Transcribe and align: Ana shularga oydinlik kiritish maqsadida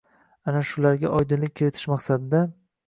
Ana 0.51 0.63
shularga 0.69 1.11
oydinlik 1.19 1.55
kiritish 1.61 1.87
maqsadida 1.95 2.45